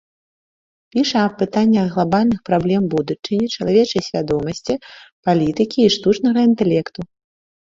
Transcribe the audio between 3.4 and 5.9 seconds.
чалавечай свядомасці, палітыкі